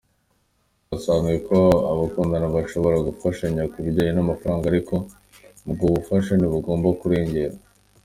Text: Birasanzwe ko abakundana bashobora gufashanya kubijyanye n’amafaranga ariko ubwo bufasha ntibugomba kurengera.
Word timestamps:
Birasanzwe 0.87 1.35
ko 1.47 1.59
abakundana 1.91 2.47
bashobora 2.55 3.05
gufashanya 3.07 3.63
kubijyanye 3.71 4.11
n’amafaranga 4.13 4.63
ariko 4.67 4.93
ubwo 5.67 5.85
bufasha 5.95 6.31
ntibugomba 6.35 6.87
kurengera. 7.01 7.55